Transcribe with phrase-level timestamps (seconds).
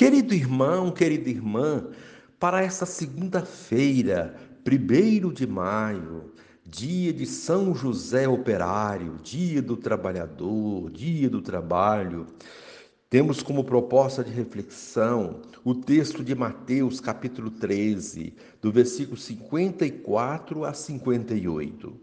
[0.00, 1.88] Querido irmão, querida irmã,
[2.38, 4.34] para esta segunda-feira,
[4.64, 6.32] primeiro de maio,
[6.64, 12.26] dia de São José Operário, dia do trabalhador, dia do trabalho,
[13.10, 18.32] temos como proposta de reflexão o texto de Mateus, capítulo 13,
[18.62, 21.94] do versículo 54 a 58.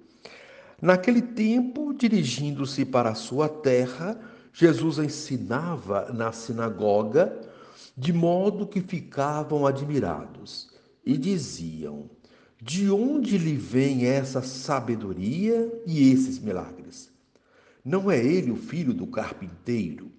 [0.80, 4.20] Naquele tempo, dirigindo-se para a sua terra,
[4.54, 7.57] Jesus ensinava na sinagoga,
[7.98, 10.70] de modo que ficavam admirados
[11.04, 12.08] e diziam:
[12.62, 17.12] De onde lhe vem essa sabedoria e esses milagres?
[17.84, 20.12] Não é ele o filho do carpinteiro?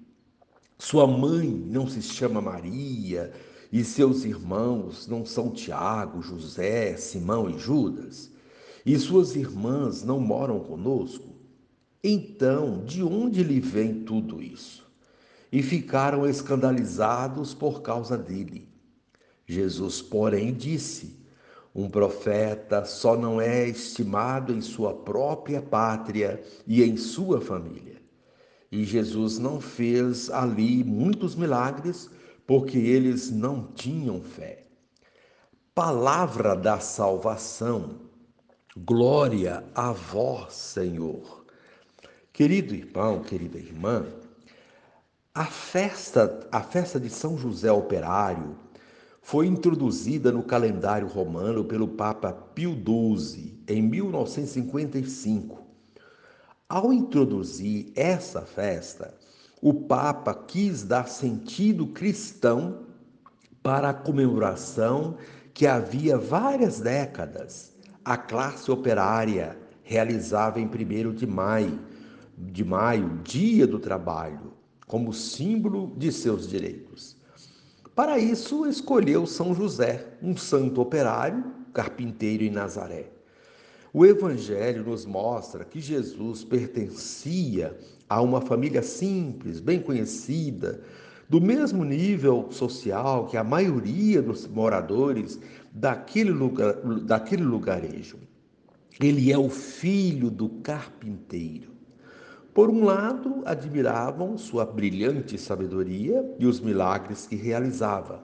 [0.76, 3.32] Sua mãe não se chama Maria
[3.70, 8.32] e seus irmãos não são Tiago, José, Simão e Judas?
[8.84, 11.28] E suas irmãs não moram conosco?
[12.02, 14.87] Então, de onde lhe vem tudo isso?
[15.50, 18.68] E ficaram escandalizados por causa dele.
[19.46, 21.18] Jesus, porém, disse:
[21.74, 27.96] Um profeta só não é estimado em sua própria pátria e em sua família.
[28.70, 32.10] E Jesus não fez ali muitos milagres
[32.46, 34.66] porque eles não tinham fé.
[35.74, 38.00] Palavra da salvação.
[38.76, 41.46] Glória a vós, Senhor.
[42.32, 44.06] Querido irmão, querida irmã,
[45.38, 48.56] a festa, a festa de São José Operário
[49.22, 55.62] foi introduzida no calendário romano pelo Papa Pio XII em 1955
[56.68, 59.14] ao introduzir essa festa,
[59.62, 62.86] o Papa quis dar sentido cristão
[63.62, 65.18] para a comemoração
[65.54, 67.76] que havia várias décadas.
[68.04, 71.78] A classe operária realizava em 1 de maio,
[72.36, 74.57] de maio, dia do trabalho,
[74.88, 77.16] como símbolo de seus direitos.
[77.94, 83.10] Para isso, escolheu São José, um santo operário, carpinteiro em Nazaré.
[83.92, 87.76] O Evangelho nos mostra que Jesus pertencia
[88.08, 90.80] a uma família simples, bem conhecida,
[91.28, 95.38] do mesmo nível social que a maioria dos moradores
[95.70, 96.74] daquele, lugar,
[97.04, 98.16] daquele lugarejo.
[99.00, 101.77] Ele é o filho do carpinteiro.
[102.58, 108.20] Por um lado, admiravam sua brilhante sabedoria e os milagres que realizava.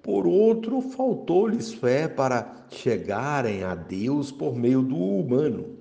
[0.00, 5.76] Por outro, faltou-lhes fé para chegarem a Deus por meio do humano.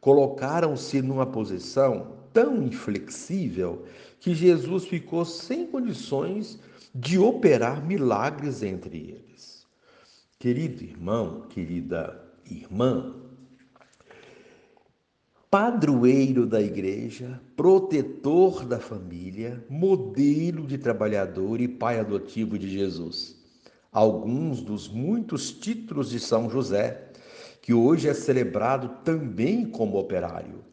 [0.00, 3.82] Colocaram-se numa posição tão inflexível
[4.20, 6.60] que Jesus ficou sem condições
[6.94, 9.66] de operar milagres entre eles.
[10.38, 12.16] Querido irmão, querida
[12.48, 13.12] irmã,
[15.54, 23.36] padroeiro da igreja, protetor da família, modelo de trabalhador e pai adotivo de Jesus
[23.92, 27.12] alguns dos muitos títulos de São José,
[27.62, 30.64] que hoje é celebrado também como operário.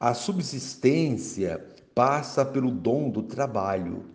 [0.00, 1.62] A subsistência
[1.94, 4.06] passa pelo dom do trabalho.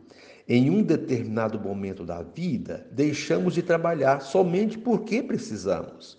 [0.47, 6.17] Em um determinado momento da vida, deixamos de trabalhar somente porque precisamos.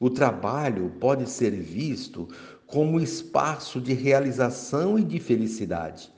[0.00, 2.28] O trabalho pode ser visto
[2.68, 6.12] como espaço de realização e de felicidade.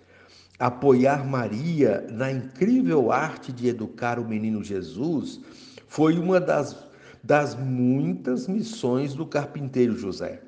[0.59, 5.41] Apoiar Maria na incrível arte de educar o menino Jesus
[5.87, 6.77] foi uma das,
[7.23, 10.43] das muitas missões do carpinteiro José.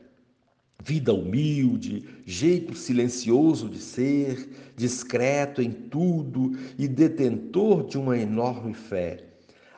[0.84, 9.24] Vida humilde, jeito silencioso de ser, discreto em tudo e detentor de uma enorme fé.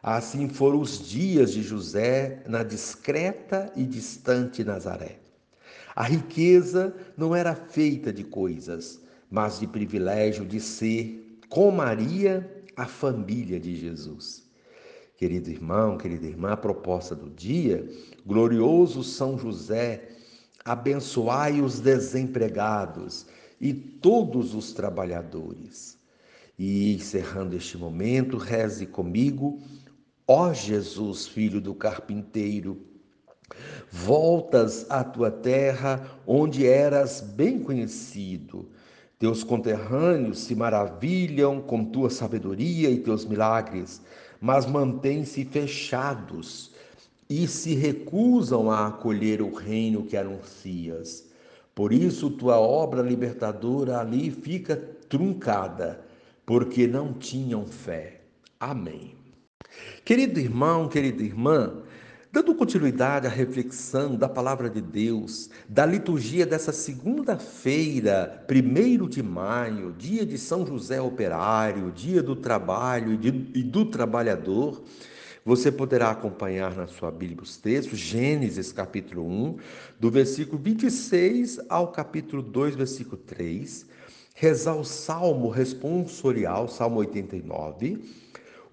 [0.02, 5.23] Assim foram os dias de José na discreta e distante Nazaré.
[5.94, 9.00] A riqueza não era feita de coisas,
[9.30, 14.44] mas de privilégio de ser, com Maria, a família de Jesus.
[15.16, 17.88] Querido irmão, querida irmã, a proposta do dia,
[18.26, 20.08] glorioso São José,
[20.64, 23.26] abençoai os desempregados
[23.60, 25.96] e todos os trabalhadores.
[26.58, 29.60] E encerrando este momento, reze comigo,
[30.26, 32.93] ó Jesus, filho do carpinteiro,
[33.90, 38.68] voltas à tua terra onde eras bem conhecido
[39.24, 44.02] Teus conterrâneos se maravilham com tua sabedoria e teus milagres,
[44.40, 46.72] mas mantêm-se fechados
[47.30, 51.24] e se recusam a acolher o reino que anuncias.
[51.74, 54.76] Por isso, tua obra libertadora ali fica
[55.08, 56.04] truncada,
[56.44, 58.20] porque não tinham fé.
[58.60, 59.14] Amém.
[60.04, 61.82] Querido irmão, querida irmã,
[62.34, 69.94] Dando continuidade à reflexão da palavra de Deus, da liturgia dessa segunda-feira, 1 de maio,
[69.96, 74.82] dia de São José Operário, dia do trabalho e, de, e do trabalhador,
[75.44, 79.56] você poderá acompanhar na sua Bíblia os textos, Gênesis capítulo 1,
[80.00, 83.86] do versículo 26 ao capítulo 2, versículo 3,
[84.34, 88.23] rezar o salmo responsorial, Salmo 89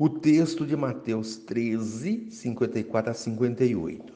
[0.03, 4.11] o texto de Mateus 13, 54 a 58.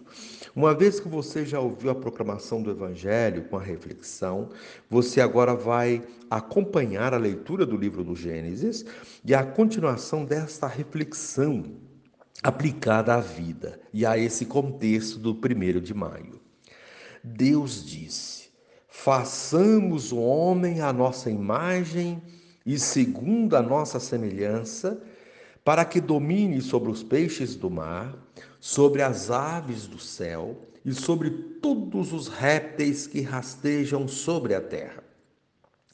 [0.56, 4.50] Uma vez que você já ouviu a proclamação do Evangelho com a reflexão,
[4.90, 8.84] você agora vai acompanhar a leitura do livro do Gênesis
[9.24, 11.64] e a continuação desta reflexão
[12.42, 16.42] aplicada à vida e a esse contexto do primeiro de maio.
[17.24, 18.50] Deus disse:
[18.90, 22.24] façamos o homem à nossa imagem
[22.66, 25.00] e segundo a nossa semelhança
[25.66, 28.16] para que domine sobre os peixes do mar,
[28.60, 35.04] sobre as aves do céu e sobre todos os répteis que rastejam sobre a terra.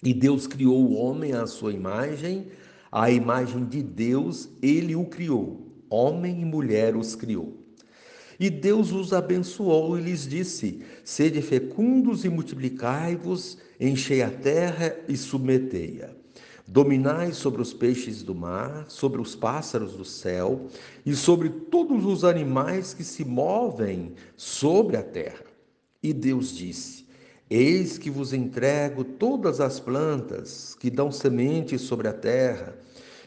[0.04, 2.48] E Deus criou o homem à sua imagem,
[2.92, 7.58] à imagem de Deus ele o criou, homem e mulher os criou.
[8.38, 15.16] E Deus os abençoou e lhes disse: Sede fecundos e multiplicai-vos, enchei a terra e
[15.16, 16.21] submetei-a.
[16.68, 20.68] Dominai sobre os peixes do mar, sobre os pássaros do céu
[21.06, 25.46] e sobre todos os animais que se movem sobre a terra.
[26.02, 27.06] E Deus disse:
[27.50, 32.76] Eis que vos entrego todas as plantas que dão semente sobre a terra,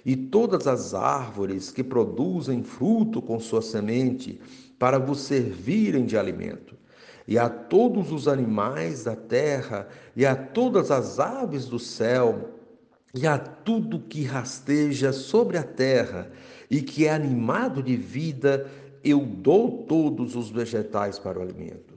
[0.05, 4.41] e todas as árvores que produzem fruto com sua semente,
[4.79, 6.75] para vos servirem de alimento.
[7.27, 12.54] E a todos os animais da terra, e a todas as aves do céu,
[13.15, 16.31] e a tudo que rasteja sobre a terra
[16.69, 18.69] e que é animado de vida,
[19.05, 21.95] eu dou todos os vegetais para o alimento,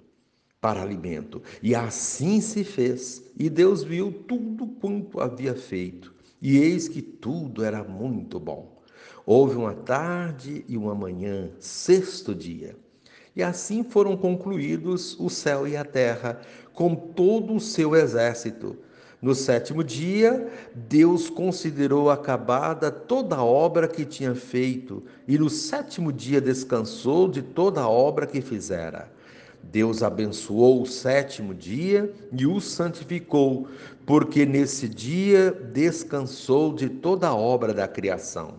[0.62, 1.42] para alimento.
[1.64, 3.24] E assim se fez.
[3.36, 8.78] E Deus viu tudo quanto havia feito, e eis que tudo era muito bom.
[9.26, 12.78] Houve uma tarde e uma manhã, sexto dia.
[13.36, 16.42] E assim foram concluídos o céu e a terra,
[16.74, 18.78] com todo o seu exército.
[19.20, 26.14] No sétimo dia, Deus considerou acabada toda a obra que tinha feito, e no sétimo
[26.14, 29.12] dia descansou de toda a obra que fizera.
[29.64, 33.68] Deus abençoou o sétimo dia e o santificou,
[34.06, 38.56] porque nesse dia descansou de toda a obra da criação.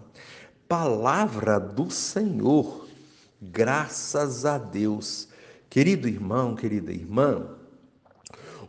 [0.69, 2.87] Palavra do Senhor,
[3.41, 5.29] graças a Deus.
[5.71, 7.58] Querido irmão, querida irmã,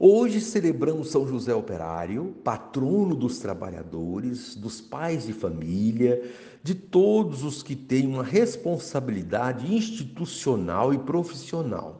[0.01, 6.23] Hoje celebramos São José Operário, patrono dos trabalhadores, dos pais de família,
[6.63, 11.99] de todos os que têm uma responsabilidade institucional e profissional.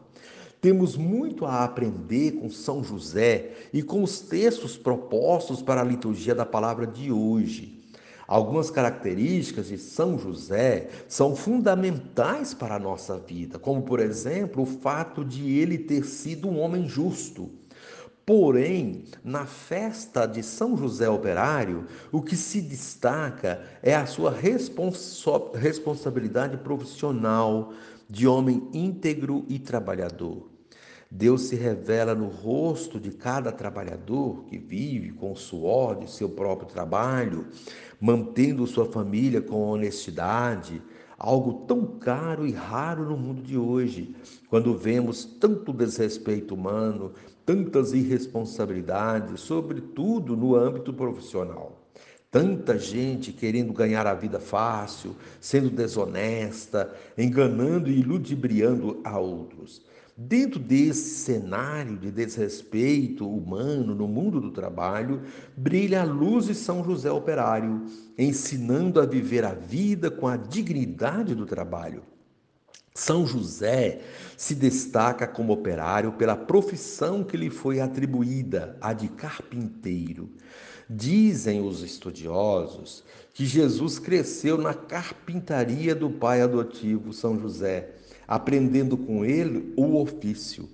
[0.62, 6.34] Temos muito a aprender com São José e com os textos propostos para a liturgia
[6.34, 7.84] da palavra de hoje.
[8.26, 14.66] Algumas características de São José são fundamentais para a nossa vida, como, por exemplo, o
[14.66, 17.50] fato de ele ter sido um homem justo.
[18.30, 26.58] Porém, na festa de São José Operário, o que se destaca é a sua responsabilidade
[26.58, 27.74] profissional
[28.08, 30.48] de homem íntegro e trabalhador.
[31.10, 36.30] Deus se revela no rosto de cada trabalhador que vive com o suor de seu
[36.30, 37.48] próprio trabalho,
[38.00, 40.84] mantendo sua família com honestidade,
[41.18, 44.16] algo tão caro e raro no mundo de hoje,
[44.50, 47.14] quando vemos tanto desrespeito humano,
[47.46, 51.80] tantas irresponsabilidades, sobretudo no âmbito profissional.
[52.32, 59.82] Tanta gente querendo ganhar a vida fácil, sendo desonesta, enganando e ludibriando a outros.
[60.16, 65.22] Dentro desse cenário de desrespeito humano no mundo do trabalho,
[65.56, 67.86] brilha a luz de São José Operário,
[68.18, 72.04] ensinando a viver a vida com a dignidade do trabalho.
[73.00, 74.02] São José
[74.36, 80.30] se destaca como operário pela profissão que lhe foi atribuída, a de carpinteiro.
[80.90, 83.04] Dizem os estudiosos
[83.34, 87.96] que Jesus cresceu na carpintaria do pai adotivo São José
[88.30, 90.70] aprendendo com ele o ofício.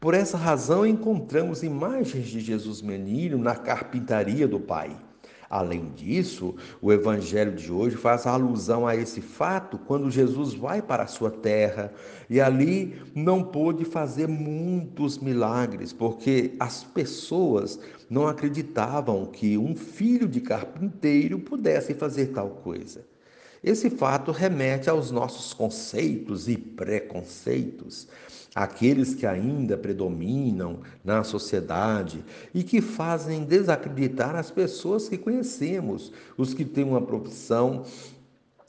[0.00, 4.96] Por essa razão, encontramos imagens de Jesus menino na carpintaria do Pai.
[5.48, 11.04] Além disso, o evangelho de hoje faz alusão a esse fato quando Jesus vai para
[11.04, 11.92] a sua terra
[12.28, 17.78] e ali não pôde fazer muitos milagres, porque as pessoas
[18.10, 23.04] não acreditavam que um filho de carpinteiro pudesse fazer tal coisa.
[23.66, 28.06] Esse fato remete aos nossos conceitos e preconceitos,
[28.54, 36.54] aqueles que ainda predominam na sociedade e que fazem desacreditar as pessoas que conhecemos, os
[36.54, 37.82] que têm uma profissão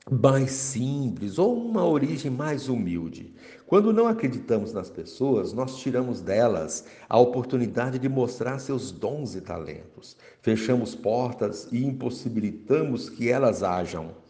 [0.09, 3.35] mais simples ou uma origem mais humilde.
[3.67, 9.41] Quando não acreditamos nas pessoas, nós tiramos delas a oportunidade de mostrar seus dons e
[9.41, 10.17] talentos.
[10.41, 14.25] Fechamos portas e impossibilitamos que elas hajam.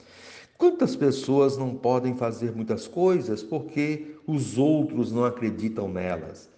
[0.57, 6.49] Quantas pessoas não podem fazer muitas coisas porque os outros não acreditam nelas?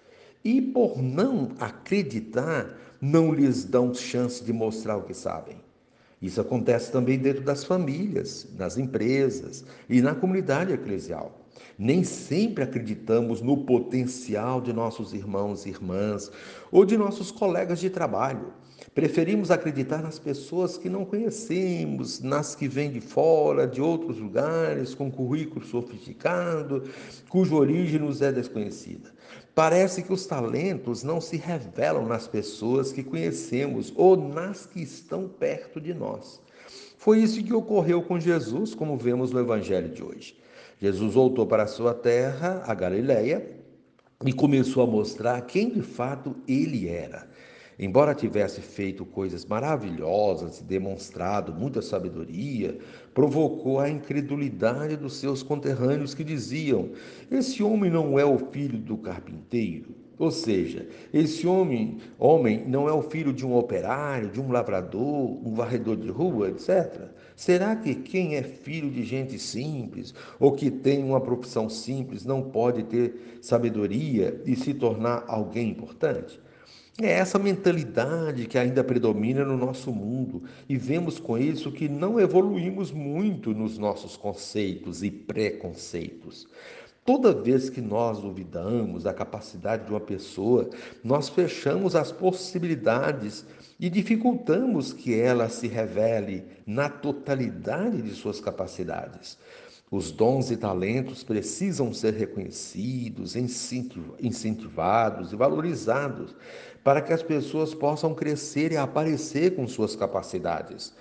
[0.44, 5.58] E por não acreditar, não lhes dão chance de mostrar o que sabem.
[6.22, 11.46] Isso acontece também dentro das famílias, nas empresas e na comunidade eclesial.
[11.78, 16.32] Nem sempre acreditamos no potencial de nossos irmãos e irmãs
[16.72, 18.54] ou de nossos colegas de trabalho.
[18.94, 24.96] Preferimos acreditar nas pessoas que não conhecemos, nas que vêm de fora, de outros lugares,
[24.96, 26.84] com currículo sofisticado,
[27.30, 29.12] cuja origem nos é desconhecida.
[29.54, 35.28] Parece que os talentos não se revelam nas pessoas que conhecemos ou nas que estão
[35.28, 36.42] perto de nós.
[36.98, 40.38] Foi isso que ocorreu com Jesus, como vemos no Evangelho de hoje.
[40.82, 43.60] Jesus voltou para a sua terra, a Galileia,
[44.26, 47.29] e começou a mostrar quem de fato ele era.
[47.82, 52.78] Embora tivesse feito coisas maravilhosas e demonstrado muita sabedoria,
[53.14, 56.90] provocou a incredulidade dos seus conterrâneos que diziam:
[57.32, 59.96] Esse homem não é o filho do carpinteiro.
[60.18, 65.40] Ou seja, esse homem, homem não é o filho de um operário, de um lavrador,
[65.48, 67.08] um varredor de rua, etc.
[67.34, 72.42] Será que quem é filho de gente simples ou que tem uma profissão simples não
[72.42, 76.38] pode ter sabedoria e se tornar alguém importante?
[77.02, 82.20] É essa mentalidade que ainda predomina no nosso mundo e vemos com isso que não
[82.20, 86.46] evoluímos muito nos nossos conceitos e preconceitos.
[87.06, 90.70] Toda vez que nós duvidamos da capacidade de uma pessoa,
[91.02, 93.46] nós fechamos as possibilidades
[93.80, 99.38] e dificultamos que ela se revele na totalidade de suas capacidades.
[99.92, 106.36] Os dons e talentos precisam ser reconhecidos, incentivados e valorizados
[106.84, 110.94] para que as pessoas possam crescer e aparecer com suas capacidades.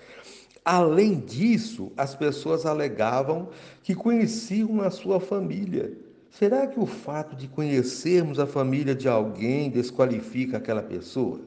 [0.64, 3.50] Além disso, as pessoas alegavam
[3.82, 5.92] que conheciam a sua família.
[6.30, 11.40] Será que o fato de conhecermos a família de alguém desqualifica aquela pessoa?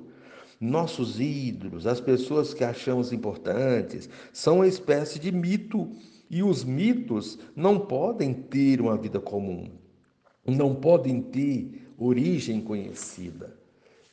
[0.60, 5.90] Nossos ídolos, as pessoas que achamos importantes, são uma espécie de mito
[6.32, 9.70] e os mitos não podem ter uma vida comum,
[10.48, 13.60] não podem ter origem conhecida.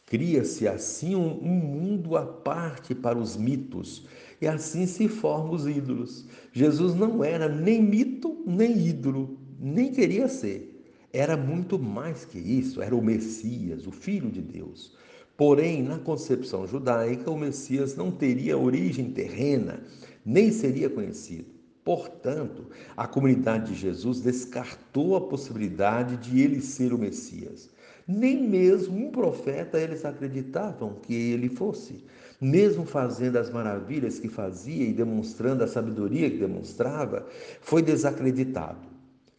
[0.04, 4.04] Cria-se assim um, um, mundo à parte para os mitos,
[4.40, 6.26] e assim se formam os ídolos.
[6.52, 10.82] Jesus não era nem mito, nem ídolo, nem queria ser.
[11.12, 14.96] Era muito mais que isso, era o Messias, o Filho de Deus.
[15.36, 19.84] Porém, na concepção judaica, o Messias não teria origem terrena,
[20.26, 21.57] nem seria conhecido.
[21.88, 27.70] Portanto, a comunidade de Jesus descartou a possibilidade de ele ser o Messias.
[28.06, 32.04] Nem mesmo um profeta eles acreditavam que ele fosse.
[32.38, 37.26] Mesmo fazendo as maravilhas que fazia e demonstrando a sabedoria que demonstrava,
[37.62, 38.86] foi desacreditado.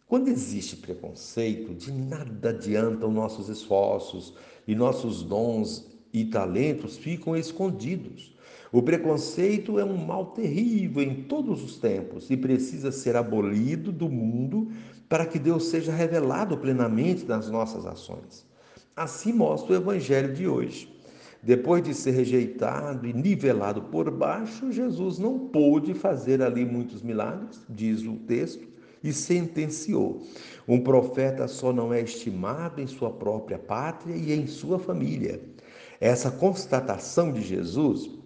[0.07, 4.33] Quando existe preconceito, de nada adiantam nossos esforços
[4.67, 8.35] e nossos dons e talentos ficam escondidos.
[8.71, 14.07] O preconceito é um mal terrível em todos os tempos e precisa ser abolido do
[14.07, 14.71] mundo
[15.07, 18.45] para que Deus seja revelado plenamente nas nossas ações.
[18.95, 20.93] Assim mostra o evangelho de hoje.
[21.41, 27.65] Depois de ser rejeitado e nivelado por baixo, Jesus não pôde fazer ali muitos milagres,
[27.69, 28.67] diz o texto,
[29.01, 30.21] e sentenciou:
[30.67, 35.41] Um profeta só não é estimado em sua própria pátria e em sua família.
[36.01, 38.18] Essa constatação de Jesus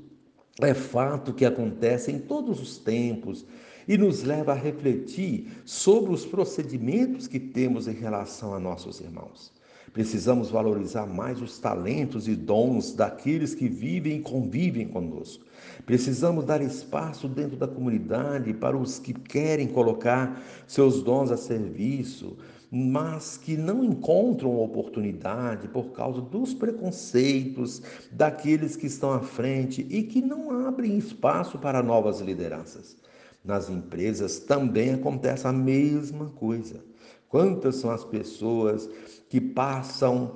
[0.61, 3.45] é fato que acontece em todos os tempos
[3.87, 9.51] e nos leva a refletir sobre os procedimentos que temos em relação a nossos irmãos.
[9.91, 15.45] Precisamos valorizar mais os talentos e dons daqueles que vivem e convivem conosco.
[15.85, 22.35] Precisamos dar espaço dentro da comunidade para os que querem colocar seus dons a serviço,
[22.75, 30.01] mas que não encontram oportunidade por causa dos preconceitos daqueles que estão à frente e
[30.01, 32.97] que não abrem espaço para novas lideranças.
[33.45, 36.83] Nas empresas também acontece a mesma coisa.
[37.29, 38.89] Quantas são as pessoas
[39.29, 40.33] que passam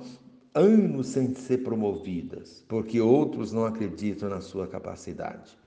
[0.54, 5.58] anos sem ser promovidas, porque outros não acreditam na sua capacidade?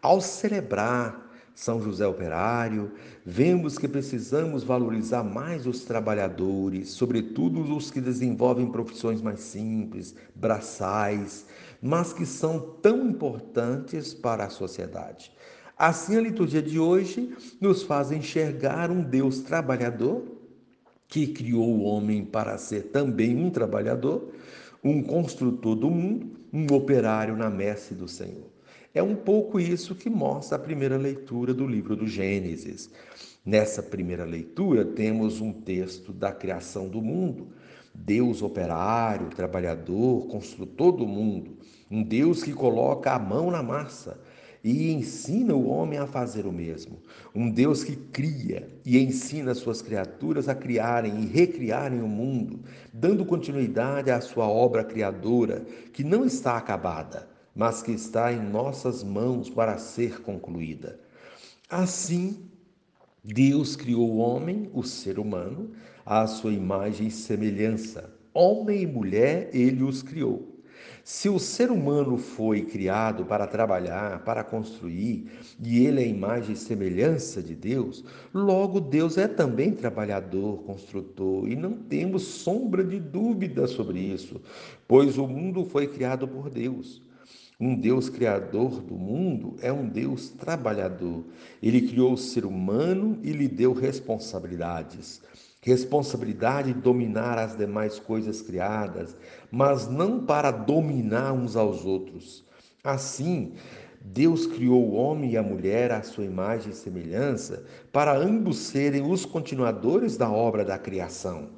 [0.00, 2.92] Ao celebrar São José Operário,
[3.24, 11.46] vemos que precisamos valorizar mais os trabalhadores, sobretudo os que desenvolvem profissões mais simples, braçais,
[11.82, 15.32] mas que são tão importantes para a sociedade.
[15.76, 20.22] Assim, a liturgia de hoje nos faz enxergar um Deus trabalhador
[21.08, 24.30] que criou o homem para ser também um trabalhador,
[24.82, 28.48] um construtor do mundo, um operário na messe do Senhor.
[28.92, 32.90] É um pouco isso que mostra a primeira leitura do livro do Gênesis.
[33.46, 37.52] Nessa primeira leitura, temos um texto da criação do mundo.
[37.94, 41.56] Deus operário, trabalhador, construtor do mundo.
[41.88, 44.20] Um Deus que coloca a mão na massa
[44.62, 46.98] e ensina o homem a fazer o mesmo.
[47.32, 52.58] Um Deus que cria e ensina suas criaturas a criarem e recriarem o mundo,
[52.92, 59.02] dando continuidade à sua obra criadora, que não está acabada mas que está em nossas
[59.02, 60.98] mãos para ser concluída.
[61.68, 62.50] Assim,
[63.22, 65.70] Deus criou o homem, o ser humano,
[66.04, 68.12] à sua imagem e semelhança.
[68.32, 70.60] Homem e mulher, ele os criou.
[71.04, 75.28] Se o ser humano foi criado para trabalhar, para construir,
[75.62, 81.48] e ele é a imagem e semelhança de Deus, logo Deus é também trabalhador, construtor,
[81.48, 84.40] e não temos sombra de dúvida sobre isso,
[84.86, 87.02] pois o mundo foi criado por Deus.
[87.60, 91.22] Um Deus criador do mundo é um Deus trabalhador.
[91.62, 95.20] Ele criou o ser humano e lhe deu responsabilidades.
[95.60, 99.14] Responsabilidade de dominar as demais coisas criadas,
[99.50, 102.42] mas não para dominar uns aos outros.
[102.82, 103.52] Assim,
[104.00, 109.02] Deus criou o homem e a mulher à sua imagem e semelhança para ambos serem
[109.02, 111.50] os continuadores da obra da criação.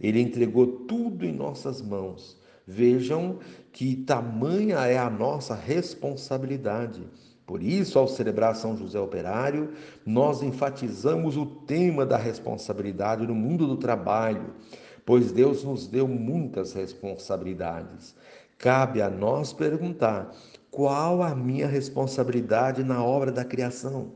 [0.00, 2.39] Ele entregou tudo em nossas mãos
[2.70, 3.40] Vejam
[3.72, 7.02] que tamanha é a nossa responsabilidade.
[7.44, 9.72] Por isso, ao celebrar São José Operário,
[10.06, 14.54] nós enfatizamos o tema da responsabilidade no mundo do trabalho,
[15.04, 18.14] pois Deus nos deu muitas responsabilidades.
[18.56, 20.30] Cabe a nós perguntar:
[20.70, 24.12] qual a minha responsabilidade na obra da criação?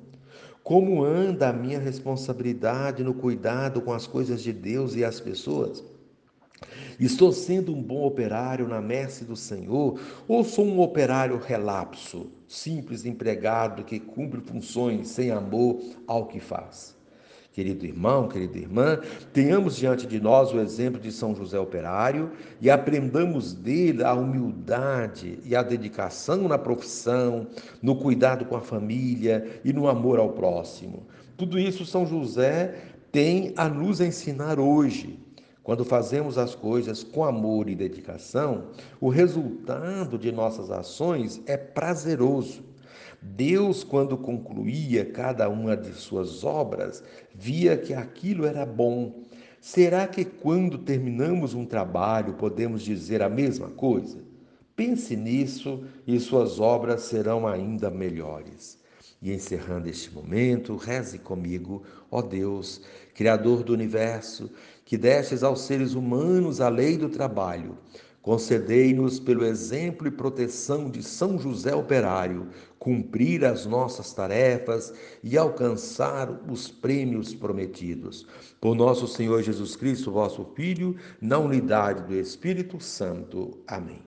[0.63, 5.83] Como anda a minha responsabilidade no cuidado com as coisas de Deus e as pessoas?
[6.99, 13.05] Estou sendo um bom operário na messe do Senhor ou sou um operário relapso, simples
[13.05, 16.95] empregado que cumpre funções sem amor ao que faz?
[17.55, 19.01] Querido irmão, querida irmã,
[19.33, 25.39] tenhamos diante de nós o exemplo de São José Operário e aprendamos dele a humildade
[25.45, 27.47] e a dedicação na profissão,
[27.81, 31.07] no cuidado com a família e no amor ao próximo.
[31.37, 32.75] Tudo isso São José
[33.13, 35.17] tem a nos ensinar hoje.
[35.65, 38.67] Quando fazemos as coisas com amor e dedicação,
[39.01, 42.63] o resultado de nossas ações é prazeroso.
[43.23, 47.03] Deus, quando concluía cada uma de suas obras,
[47.35, 49.23] via que aquilo era bom.
[49.59, 54.19] Será que quando terminamos um trabalho podemos dizer a mesma coisa?
[54.77, 58.79] Pense nisso e suas obras serão ainda melhores.
[59.23, 62.83] E encerrando este momento, reze comigo, ó Deus,
[63.15, 64.51] Criador do universo,
[64.85, 67.79] que destes aos seres humanos a lei do trabalho.
[68.25, 76.31] Concedei-nos, pelo exemplo e proteção de São José Operário, cumprir as nossas tarefas e alcançar
[76.51, 78.27] os prêmios prometidos.
[78.59, 83.59] Por nosso Senhor Jesus Cristo, vosso Filho, na unidade do Espírito Santo.
[83.67, 84.03] Amém.